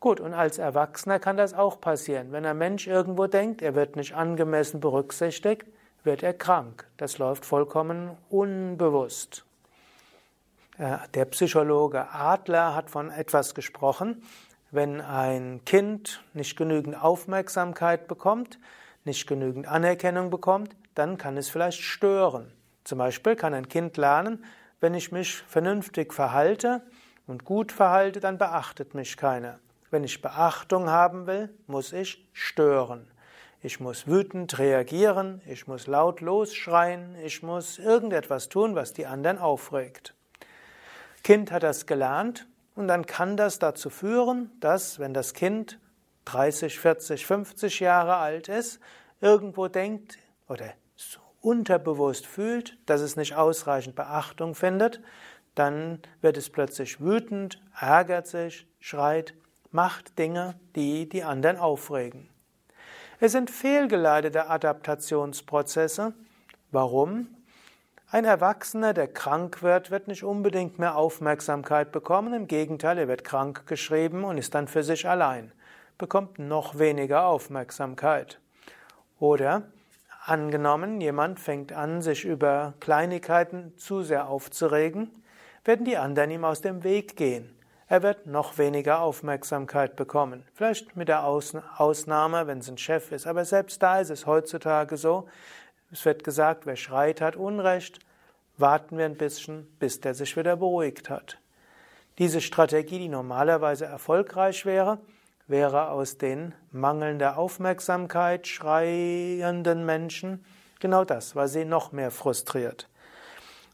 [0.00, 2.30] Gut, und als Erwachsener kann das auch passieren.
[2.30, 5.66] Wenn ein Mensch irgendwo denkt, er wird nicht angemessen berücksichtigt,
[6.04, 6.86] wird er krank.
[6.96, 9.44] Das läuft vollkommen unbewusst.
[10.78, 14.22] Äh, der Psychologe Adler hat von etwas gesprochen,
[14.70, 18.58] wenn ein Kind nicht genügend Aufmerksamkeit bekommt,
[19.04, 22.52] nicht genügend Anerkennung bekommt, dann kann es vielleicht stören.
[22.84, 24.44] Zum Beispiel kann ein Kind lernen,
[24.80, 26.82] wenn ich mich vernünftig verhalte
[27.26, 29.58] und gut verhalte, dann beachtet mich keiner.
[29.90, 33.10] Wenn ich Beachtung haben will, muss ich stören.
[33.60, 39.38] Ich muss wütend reagieren, ich muss laut losschreien, ich muss irgendetwas tun, was die anderen
[39.38, 40.14] aufregt.
[41.24, 45.80] Kind hat das gelernt und dann kann das dazu führen, dass, wenn das Kind
[46.26, 48.78] 30, 40, 50 Jahre alt ist,
[49.20, 50.72] irgendwo denkt oder
[51.40, 55.00] unterbewusst fühlt, dass es nicht ausreichend Beachtung findet,
[55.54, 59.34] dann wird es plötzlich wütend, ärgert sich, schreit,
[59.70, 62.28] macht Dinge, die die anderen aufregen.
[63.20, 66.14] Es sind fehlgeleitete Adaptationsprozesse.
[66.70, 67.28] Warum?
[68.10, 72.32] Ein Erwachsener, der krank wird, wird nicht unbedingt mehr Aufmerksamkeit bekommen.
[72.32, 75.52] Im Gegenteil, er wird krank geschrieben und ist dann für sich allein,
[75.98, 78.40] bekommt noch weniger Aufmerksamkeit.
[79.18, 79.64] Oder
[80.28, 85.10] angenommen, jemand fängt an, sich über Kleinigkeiten zu sehr aufzuregen,
[85.64, 87.54] werden die anderen ihm aus dem Weg gehen.
[87.88, 90.44] Er wird noch weniger Aufmerksamkeit bekommen.
[90.54, 93.26] Vielleicht mit der Ausnahme, wenn es ein Chef ist.
[93.26, 95.26] Aber selbst da ist es heutzutage so,
[95.90, 98.00] es wird gesagt, wer schreit, hat Unrecht.
[98.58, 101.38] Warten wir ein bisschen, bis der sich wieder beruhigt hat.
[102.18, 104.98] Diese Strategie, die normalerweise erfolgreich wäre,
[105.48, 110.44] wäre aus den mangelnder Aufmerksamkeit schreienden Menschen
[110.78, 112.88] genau das, weil sie noch mehr frustriert.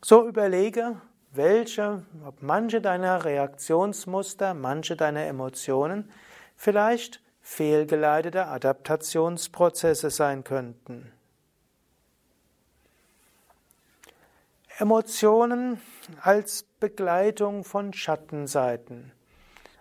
[0.02, 0.96] So überlege,
[1.32, 6.10] welche, ob manche deiner Reaktionsmuster, manche deiner Emotionen
[6.56, 11.12] vielleicht fehlgeleitete Adaptationsprozesse sein könnten.
[14.78, 15.80] Emotionen
[16.20, 19.12] als Begleitung von Schattenseiten.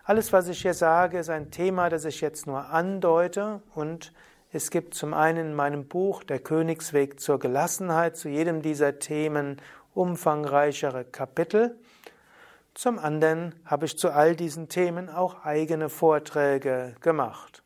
[0.06, 4.12] Alles, was ich hier sage, ist ein Thema, das ich jetzt nur andeute und
[4.52, 9.62] es gibt zum einen in meinem Buch Der Königsweg zur Gelassenheit zu jedem dieser Themen
[9.94, 11.78] umfangreichere Kapitel.
[12.74, 17.62] Zum anderen habe ich zu all diesen Themen auch eigene Vorträge gemacht.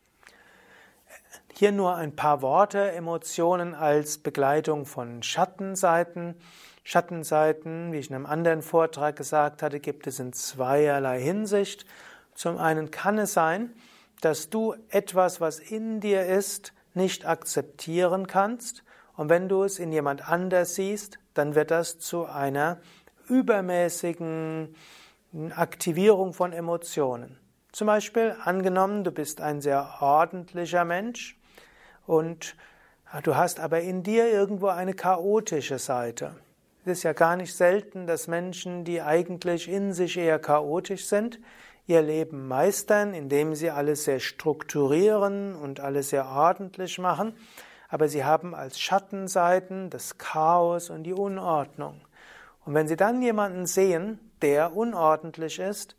[1.53, 6.35] Hier nur ein paar Worte, Emotionen als Begleitung von Schattenseiten.
[6.85, 11.85] Schattenseiten, wie ich in einem anderen Vortrag gesagt hatte, gibt es in zweierlei Hinsicht.
[12.39, 13.73] Zum einen kann es sein,
[14.21, 18.85] dass du etwas, was in dir ist, nicht akzeptieren kannst.
[19.17, 22.77] Und wenn du es in jemand anders siehst, dann wird das zu einer
[23.27, 24.73] übermäßigen
[25.53, 27.37] Aktivierung von Emotionen.
[27.73, 31.37] Zum Beispiel angenommen, du bist ein sehr ordentlicher Mensch
[32.07, 32.55] und
[33.23, 36.37] du hast aber in dir irgendwo eine chaotische Seite.
[36.85, 41.37] Es ist ja gar nicht selten, dass Menschen, die eigentlich in sich eher chaotisch sind,
[41.89, 47.33] ihr Leben meistern, indem sie alles sehr strukturieren und alles sehr ordentlich machen,
[47.87, 52.01] aber sie haben als Schattenseiten das Chaos und die Unordnung.
[52.63, 55.95] Und wenn sie dann jemanden sehen, der unordentlich ist,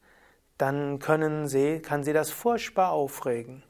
[0.59, 3.65] dann können sie, kann sie das furchtbar aufregen.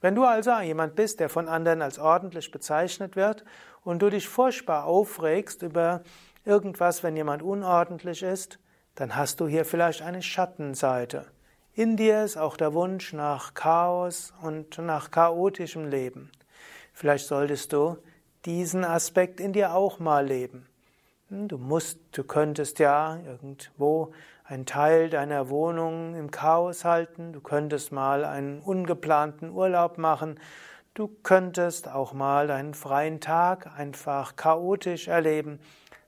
[0.00, 3.44] Wenn du also jemand bist, der von anderen als ordentlich bezeichnet wird
[3.84, 6.02] und du dich furchtbar aufregst über
[6.44, 8.58] irgendwas, wenn jemand unordentlich ist,
[8.96, 11.26] dann hast du hier vielleicht eine Schattenseite.
[11.74, 16.30] In dir ist auch der Wunsch nach Chaos und nach chaotischem Leben.
[16.92, 17.96] Vielleicht solltest du
[18.44, 20.66] diesen Aspekt in dir auch mal leben.
[21.30, 24.12] Hm, du musst, du könntest ja irgendwo
[24.44, 30.38] einen Teil deiner Wohnung im Chaos halten, du könntest mal einen ungeplanten Urlaub machen,
[30.92, 35.58] du könntest auch mal deinen freien Tag einfach chaotisch erleben.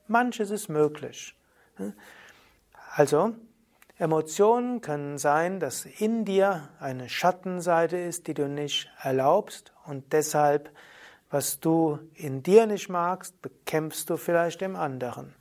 [0.08, 1.34] Manches ist möglich.
[1.76, 1.94] Hm?
[2.96, 3.34] Also,
[3.96, 10.70] Emotionen können sein, dass in dir eine Schattenseite ist, die du nicht erlaubst und deshalb,
[11.30, 15.34] was du in dir nicht magst, bekämpfst du vielleicht im anderen.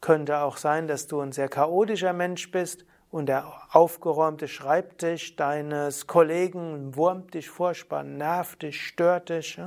[0.00, 6.06] Könnte auch sein, dass du ein sehr chaotischer Mensch bist und der aufgeräumte Schreibtisch deines
[6.06, 9.60] Kollegen wurmt dich furchtbar, nervt dich, stört dich.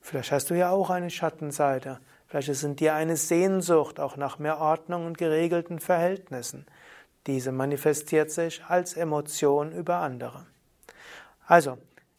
[0.00, 2.00] Vielleicht hast du ja auch eine Schattenseite.
[2.26, 6.66] Vielleicht ist in dir eine Sehnsucht auch nach mehr Ordnung und geregelten Verhältnissen.
[7.28, 10.46] Diese manifestiert sich als Emotion über andere.
[11.46, 11.76] Also,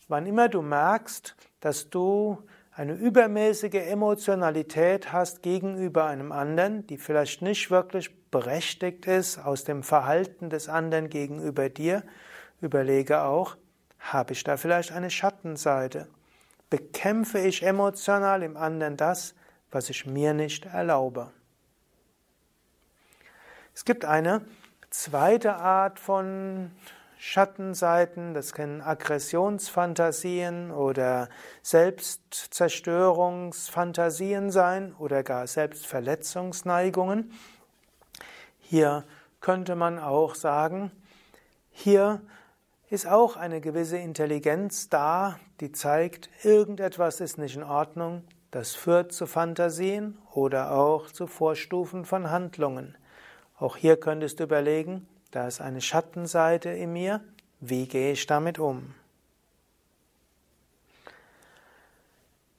[0.08, 7.42] wann immer du merkst, dass du eine übermäßige Emotionalität hast gegenüber einem anderen, die vielleicht
[7.42, 12.04] nicht wirklich berechtigt ist aus dem Verhalten des anderen gegenüber dir,
[12.62, 13.58] überlege auch,
[13.98, 16.08] habe ich da vielleicht eine Schattenseite?
[16.70, 19.34] Bekämpfe ich emotional im anderen das,
[19.72, 21.32] was ich mir nicht erlaube?
[23.74, 24.42] Es gibt eine
[24.90, 26.72] zweite Art von
[27.18, 31.28] Schattenseiten, das können Aggressionsfantasien oder
[31.62, 37.34] Selbstzerstörungsfantasien sein oder gar Selbstverletzungsneigungen.
[38.60, 39.04] Hier
[39.42, 40.92] könnte man auch sagen,
[41.72, 42.22] hier
[42.90, 49.12] ist auch eine gewisse Intelligenz da, die zeigt, irgendetwas ist nicht in Ordnung, das führt
[49.12, 52.96] zu Fantasien oder auch zu Vorstufen von Handlungen.
[53.60, 57.22] Auch hier könntest du überlegen, da ist eine Schattenseite in mir,
[57.60, 58.96] wie gehe ich damit um?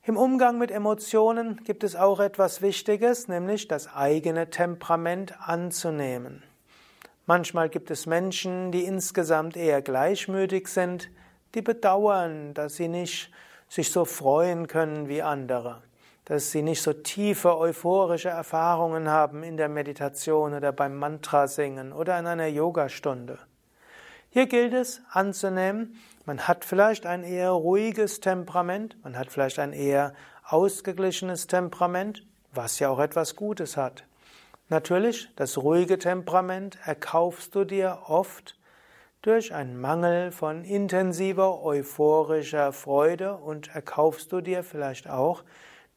[0.05, 6.43] Im Umgang mit Emotionen gibt es auch etwas Wichtiges, nämlich das eigene Temperament anzunehmen.
[7.27, 11.11] Manchmal gibt es Menschen, die insgesamt eher gleichmütig sind,
[11.55, 13.31] die bedauern, dass sie nicht
[13.69, 15.83] sich so freuen können wie andere
[16.31, 21.93] dass sie nicht so tiefe euphorische Erfahrungen haben in der Meditation oder beim Mantra singen
[21.93, 23.37] oder in einer Yogastunde.
[24.29, 29.73] Hier gilt es anzunehmen, man hat vielleicht ein eher ruhiges Temperament, man hat vielleicht ein
[29.73, 30.15] eher
[30.45, 34.05] ausgeglichenes Temperament, was ja auch etwas Gutes hat.
[34.69, 38.57] Natürlich, das ruhige Temperament erkaufst du dir oft
[39.23, 45.43] durch einen Mangel von intensiver euphorischer Freude und erkaufst du dir vielleicht auch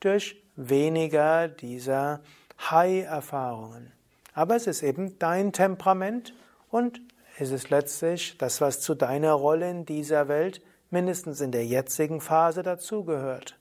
[0.04, 2.22] durch weniger dieser
[2.60, 3.92] High-Erfahrungen.
[4.34, 6.34] Aber es ist eben dein Temperament
[6.70, 7.02] und
[7.38, 12.22] es ist letztlich das, was zu deiner Rolle in dieser Welt mindestens in der jetzigen
[12.22, 13.58] Phase dazugehört.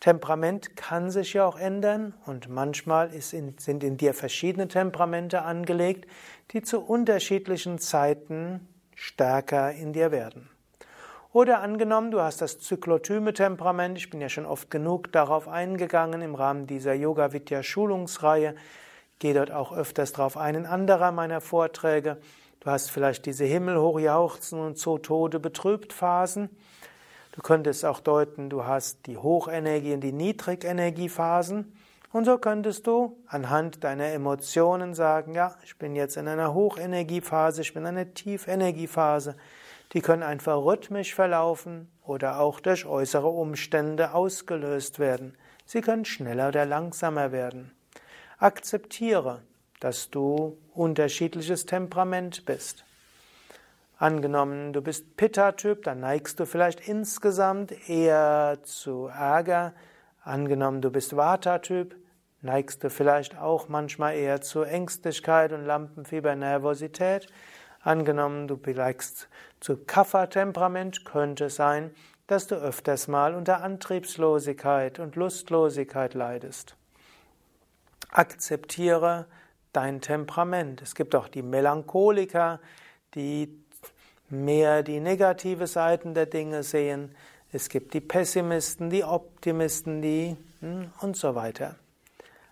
[0.00, 6.08] Temperament kann sich ja auch ändern und manchmal in, sind in dir verschiedene Temperamente angelegt,
[6.52, 10.48] die zu unterschiedlichen Zeiten stärker in dir werden.
[11.38, 16.20] Oder angenommen, du hast das zyklotyme Temperament, ich bin ja schon oft genug darauf eingegangen
[16.20, 18.56] im Rahmen dieser Yoga Vidya Schulungsreihe,
[19.20, 22.16] gehe dort auch öfters darauf ein in anderer meiner Vorträge.
[22.58, 26.50] Du hast vielleicht diese himmelhochjauchzen und so Tode betrübt Phasen.
[27.30, 31.72] Du könntest auch deuten, du hast die Hochenergie und die Niedrigenergiephasen.
[32.10, 37.62] Und so könntest du anhand deiner Emotionen sagen, ja, ich bin jetzt in einer Hochenergiephase,
[37.62, 39.36] ich bin in einer Tiefenergiephase.
[39.92, 45.36] Die können einfach rhythmisch verlaufen oder auch durch äußere Umstände ausgelöst werden.
[45.64, 47.72] Sie können schneller oder langsamer werden.
[48.38, 49.42] Akzeptiere,
[49.80, 52.84] dass du unterschiedliches Temperament bist.
[53.96, 59.74] Angenommen, du bist Pitta-Typ, dann neigst du vielleicht insgesamt eher zu Ärger.
[60.22, 61.96] Angenommen, du bist Vata-Typ,
[62.40, 67.26] neigst du vielleicht auch manchmal eher zu Ängstlichkeit und Lampenfieber, Nervosität.
[67.80, 69.28] Angenommen, du neigst
[69.60, 71.90] zu Kapha-Temperament, könnte sein,
[72.26, 76.76] dass du öfters mal unter Antriebslosigkeit und Lustlosigkeit leidest.
[78.10, 79.26] Akzeptiere
[79.72, 80.82] dein Temperament.
[80.82, 82.60] Es gibt auch die Melancholiker,
[83.14, 83.58] die
[84.28, 87.14] mehr die negative Seiten der Dinge sehen.
[87.50, 91.76] Es gibt die Pessimisten, die Optimisten, die hm, und so weiter.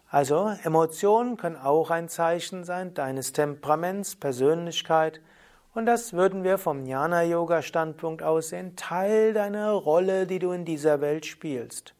[0.09, 5.21] Also Emotionen können auch ein Zeichen sein deines Temperaments, Persönlichkeit
[5.75, 11.01] und das würden wir vom Jnana-Yoga-Standpunkt aus sehen, Teil deiner Rolle, die du in dieser
[11.01, 11.95] Welt spielst.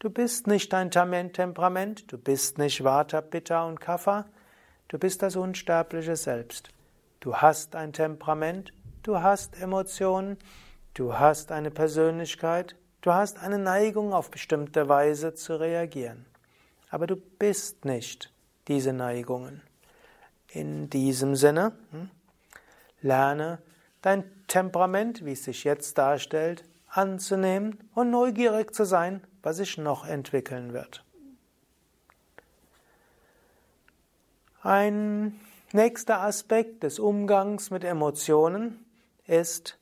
[0.00, 4.24] Du bist nicht dein Temperament, du bist nicht Vata, Pitta und Kapha,
[4.88, 6.70] du bist das unsterbliche Selbst.
[7.20, 10.38] Du hast ein Temperament, du hast Emotionen,
[10.94, 16.24] du hast eine Persönlichkeit, du hast eine Neigung auf bestimmte Weise zu reagieren.
[16.90, 18.32] Aber du bist nicht
[18.68, 19.62] diese Neigungen.
[20.48, 22.10] In diesem Sinne, hm,
[23.00, 23.58] lerne
[24.02, 30.06] dein Temperament, wie es sich jetzt darstellt, anzunehmen und neugierig zu sein, was sich noch
[30.06, 31.04] entwickeln wird.
[34.62, 35.40] Ein
[35.72, 38.84] nächster Aspekt des Umgangs mit Emotionen
[39.26, 39.78] ist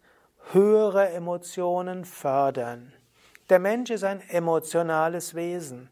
[0.52, 2.92] höhere Emotionen fördern.
[3.48, 5.88] Der Mensch ist ein emotionales Wesen.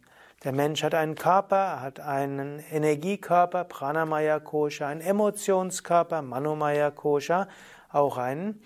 [0.46, 7.48] Der Mensch hat einen Körper, hat einen Energiekörper, Pranamaya Kosha, einen Emotionskörper, Manomaya Kosha,
[7.90, 8.62] auch einen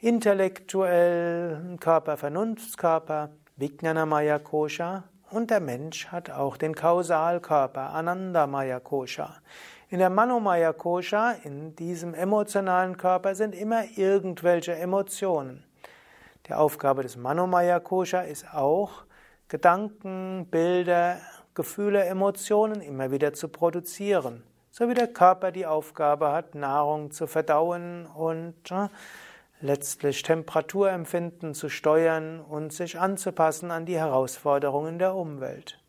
[0.00, 9.36] intellektuellen Körper, Vernunftskörper, Vijnanamaya Kosha und der Mensch hat auch den Kausalkörper, Anandamaya Kosha.
[9.88, 15.62] In der Manomaya Kosha, in diesem emotionalen Körper, sind immer irgendwelche Emotionen.
[16.48, 19.04] Die Aufgabe des Manomaya Kosha ist auch,
[19.50, 21.18] Gedanken, Bilder,
[21.54, 24.44] Gefühle, Emotionen immer wieder zu produzieren.
[24.70, 28.86] So wie der Körper die Aufgabe hat, Nahrung zu verdauen und äh,
[29.60, 35.80] letztlich Temperaturempfinden zu steuern und sich anzupassen an die Herausforderungen der Umwelt.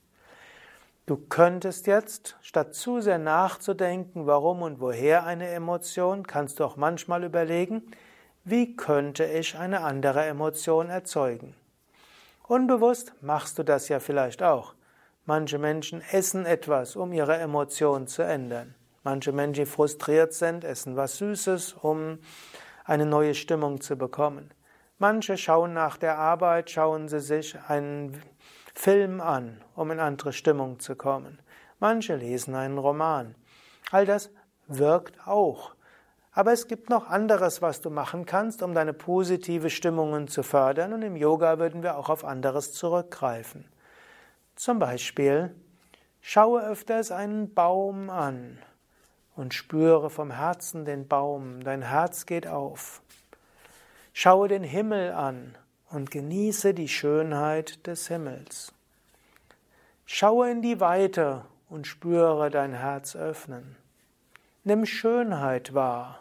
[1.05, 6.77] Du könntest jetzt, statt zu sehr nachzudenken, warum und woher eine Emotion, kannst du auch
[6.77, 7.83] manchmal überlegen,
[8.43, 11.53] wie könnte ich eine andere Emotion erzeugen?
[12.47, 14.75] Unbewusst machst du das ja vielleicht auch.
[15.25, 18.75] Manche Menschen essen etwas, um ihre Emotion zu ändern.
[19.03, 22.19] Manche Menschen, die frustriert sind, essen was Süßes, um
[22.85, 24.53] eine neue Stimmung zu bekommen.
[24.97, 28.21] Manche schauen nach der Arbeit, schauen sie sich einen
[28.75, 31.39] Film an, um in andere Stimmung zu kommen.
[31.79, 33.35] Manche lesen einen Roman.
[33.91, 34.29] All das
[34.67, 35.73] wirkt auch.
[36.33, 40.93] Aber es gibt noch anderes, was du machen kannst, um deine positive Stimmungen zu fördern.
[40.93, 43.65] Und im Yoga würden wir auch auf anderes zurückgreifen.
[44.55, 45.53] Zum Beispiel,
[46.21, 48.59] schaue öfters einen Baum an
[49.35, 51.63] und spüre vom Herzen den Baum.
[51.63, 53.01] Dein Herz geht auf.
[54.13, 55.57] Schaue den Himmel an
[55.89, 58.71] und genieße die Schönheit des Himmels.
[60.05, 63.75] Schaue in die Weite und spüre dein Herz öffnen.
[64.63, 66.20] Nimm Schönheit wahr.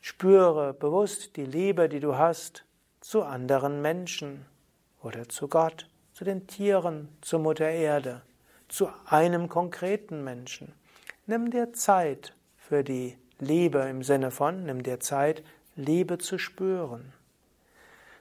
[0.00, 2.64] Spüre bewusst die Liebe, die du hast
[3.00, 4.46] zu anderen Menschen
[5.02, 8.22] oder zu Gott, zu den Tieren, zu Mutter Erde,
[8.68, 10.72] zu einem konkreten Menschen.
[11.26, 15.42] Nimm dir Zeit für die Liebe im Sinne von, nimm dir Zeit,
[15.76, 17.12] Liebe zu spüren.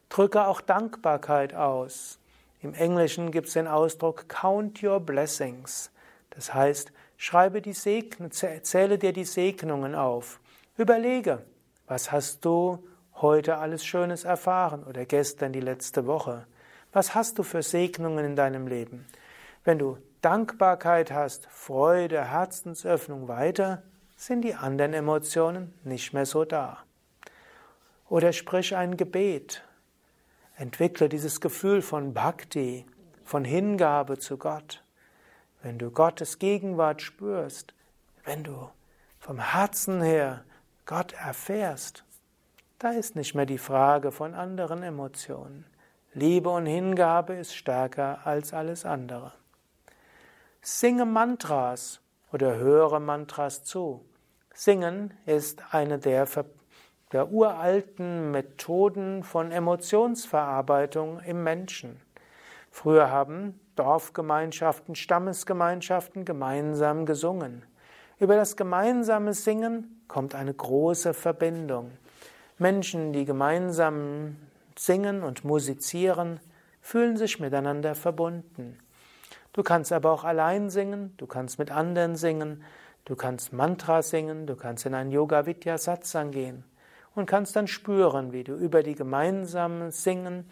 [0.10, 2.20] Drücke auch Dankbarkeit aus.
[2.62, 5.92] Im Englischen gibt es den Ausdruck Count your blessings.
[6.32, 10.40] Das heißt, schreibe die Segen, zähle dir die Segnungen auf.
[10.78, 11.44] Überlege,
[11.90, 16.46] was hast du heute alles Schönes erfahren oder gestern die letzte Woche?
[16.94, 19.08] Was hast du für Segnungen in deinem Leben?
[19.64, 23.82] Wenn du Dankbarkeit hast, Freude, Herzensöffnung weiter,
[24.16, 26.78] sind die anderen Emotionen nicht mehr so da.
[28.08, 29.64] Oder sprich ein Gebet.
[30.58, 32.86] Entwickle dieses Gefühl von Bhakti,
[33.24, 34.84] von Hingabe zu Gott.
[35.64, 37.74] Wenn du Gottes Gegenwart spürst,
[38.26, 38.70] wenn du
[39.20, 40.44] vom Herzen her
[40.90, 42.04] Gott erfährst,
[42.80, 45.68] da ist nicht mehr die Frage von anderen Emotionen.
[46.16, 49.34] Liebe und Hingabe ist stärker als alles andere.
[50.64, 52.02] Singe Mantras
[52.34, 54.04] oder höre Mantras zu.
[54.52, 56.28] Singen ist eine der,
[57.12, 62.02] der uralten Methoden von Emotionsverarbeitung im Menschen.
[62.72, 67.64] Früher haben Dorfgemeinschaften, Stammesgemeinschaften gemeinsam gesungen.
[68.20, 71.92] Über das gemeinsame Singen kommt eine große Verbindung.
[72.58, 74.36] Menschen, die gemeinsam
[74.78, 76.42] singen und musizieren,
[76.82, 78.78] fühlen sich miteinander verbunden.
[79.54, 82.64] Du kannst aber auch allein singen, du kannst mit anderen singen,
[83.06, 86.66] du kannst Mantra singen, du kannst in einen Yoga Vidya Satsang gehen
[87.16, 90.50] und kannst dann spüren, wie du über die gemeinsamen Singen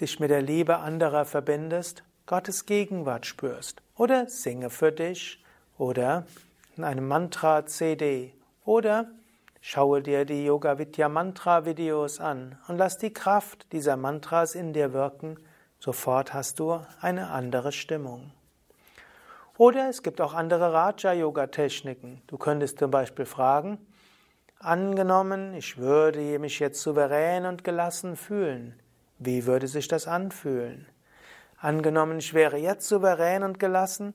[0.00, 5.44] dich mit der Liebe anderer verbindest, Gottes Gegenwart spürst oder singe für dich
[5.78, 6.26] oder
[6.76, 9.06] in einem Mantra-CD oder
[9.60, 14.72] schaue dir die Yoga Vidya Mantra Videos an und lass die Kraft dieser Mantras in
[14.72, 15.38] dir wirken.
[15.78, 18.32] Sofort hast du eine andere Stimmung.
[19.56, 22.22] Oder es gibt auch andere Raja-Yoga-Techniken.
[22.28, 23.78] Du könntest zum Beispiel fragen,
[24.60, 28.78] angenommen, ich würde mich jetzt souverän und gelassen fühlen.
[29.18, 30.86] Wie würde sich das anfühlen?
[31.60, 34.14] Angenommen, ich wäre jetzt souverän und gelassen,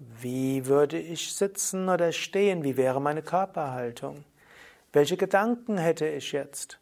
[0.00, 2.64] wie würde ich sitzen oder stehen?
[2.64, 4.24] Wie wäre meine Körperhaltung?
[4.94, 6.80] Welche Gedanken hätte ich jetzt?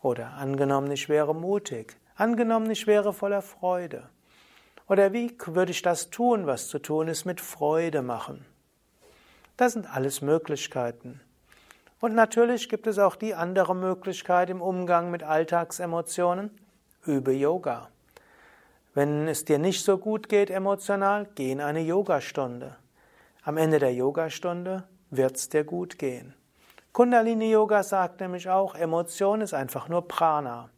[0.00, 1.98] Oder angenommen, ich wäre mutig.
[2.16, 4.08] Angenommen, ich wäre voller Freude.
[4.88, 8.46] Oder wie würde ich das tun, was zu tun ist, mit Freude machen?
[9.58, 11.20] Das sind alles Möglichkeiten.
[12.00, 16.50] Und natürlich gibt es auch die andere Möglichkeit im Umgang mit Alltagsemotionen.
[17.04, 17.90] Übe Yoga.
[18.94, 22.76] Wenn es dir nicht so gut geht emotional, geh in eine Yogastunde.
[23.42, 26.34] Am Ende der Yogastunde wird es dir gut gehen.
[26.92, 30.70] Kundalini Yoga sagt nämlich auch, Emotion ist einfach nur Prana.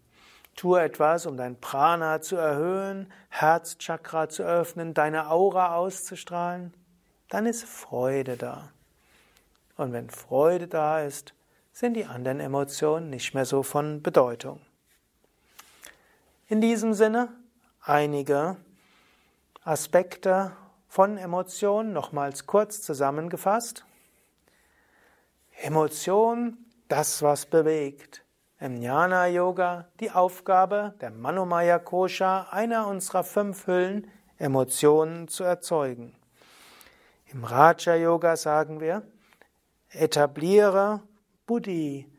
[0.55, 6.73] Tu etwas, um dein Prana zu erhöhen, Herzchakra zu öffnen, deine Aura auszustrahlen.
[7.29, 8.71] Dann ist Freude da.
[9.77, 11.35] Und wenn Freude da ist,
[11.73, 14.61] sind die anderen Emotionen nicht mehr so von Bedeutung.
[16.49, 17.29] In diesem Sinne
[17.87, 18.57] einige
[19.63, 20.53] Aspekte
[20.89, 23.85] von Emotionen nochmals kurz zusammengefasst.
[25.63, 26.59] Emotion,
[26.89, 28.25] das was bewegt.
[28.59, 36.15] Im Jnana Yoga die Aufgabe der Manomaya Kosha, einer unserer fünf Hüllen, Emotionen zu erzeugen.
[37.27, 39.03] Im Raja Yoga sagen wir,
[39.91, 41.03] etabliere
[41.47, 42.11] Buddhi,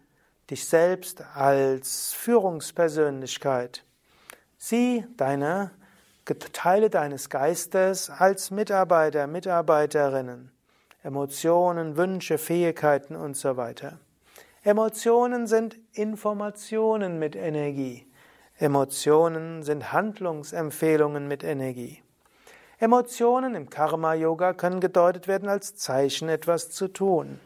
[0.49, 3.83] dich selbst als Führungspersönlichkeit.
[4.57, 5.71] Sieh deine
[6.51, 10.51] Teile deines Geistes als Mitarbeiter, Mitarbeiterinnen,
[11.03, 13.99] Emotionen, Wünsche, Fähigkeiten und so weiter.
[14.63, 18.05] Emotionen sind Informationen mit Energie.
[18.57, 22.01] Emotionen sind Handlungsempfehlungen mit Energie.
[22.79, 27.39] Emotionen im Karma-Yoga können gedeutet werden als Zeichen, etwas zu tun.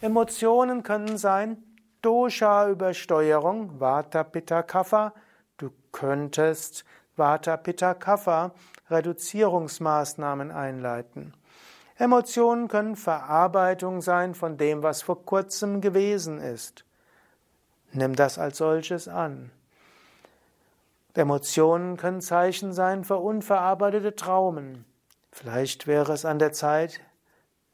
[0.00, 1.62] Emotionen können sein
[2.02, 5.12] Dosha-Übersteuerung, Vata, Pitta, Kapha.
[5.56, 6.84] Du könntest
[7.16, 8.52] Vata, Pitta, Kapha
[8.90, 11.34] Reduzierungsmaßnahmen einleiten.
[11.96, 16.84] Emotionen können Verarbeitung sein von dem, was vor kurzem gewesen ist.
[17.92, 19.50] Nimm das als solches an.
[21.14, 24.84] Emotionen können Zeichen sein für unverarbeitete Traumen.
[25.32, 27.00] Vielleicht wäre es an der Zeit,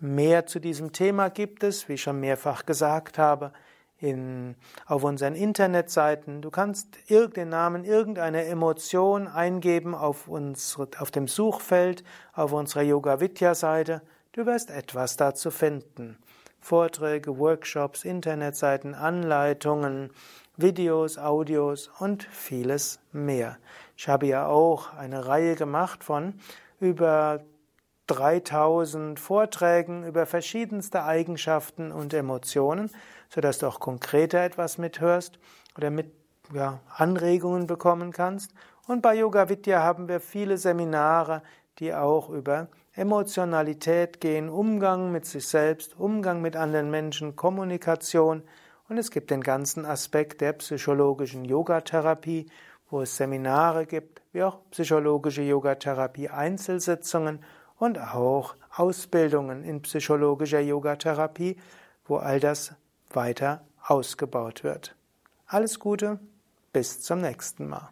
[0.00, 3.52] Mehr zu diesem Thema gibt es, wie ich schon mehrfach gesagt habe,
[3.98, 4.54] in,
[4.86, 6.40] auf unseren Internetseiten.
[6.40, 13.20] Du kannst den Namen irgendeiner Emotion eingeben auf, uns, auf dem Suchfeld auf unserer Yoga
[13.20, 14.00] Vidya Seite.
[14.32, 16.16] Du wirst etwas dazu finden.
[16.60, 20.10] Vorträge, Workshops, Internetseiten, Anleitungen,
[20.56, 23.58] Videos, Audios und vieles mehr.
[23.96, 26.34] Ich habe ja auch eine Reihe gemacht von
[26.80, 27.40] über
[28.08, 32.90] 3000 Vorträgen über verschiedenste Eigenschaften und Emotionen,
[33.28, 35.38] sodass du auch konkreter etwas mithörst
[35.76, 36.10] oder mit
[36.52, 38.52] ja, Anregungen bekommen kannst.
[38.86, 41.42] Und bei Yoga Vidya haben wir viele Seminare,
[41.78, 48.42] die auch über Emotionalität gehen, Umgang mit sich selbst, Umgang mit anderen Menschen, Kommunikation
[48.88, 52.46] und es gibt den ganzen Aspekt der psychologischen Yogatherapie,
[52.90, 57.44] wo es Seminare gibt, wie auch psychologische Yogatherapie Einzelsitzungen
[57.78, 61.56] und auch Ausbildungen in psychologischer Yogatherapie,
[62.06, 62.74] wo all das
[63.10, 64.96] weiter ausgebaut wird.
[65.46, 66.18] Alles Gute,
[66.72, 67.88] Bis zum nächsten Mal.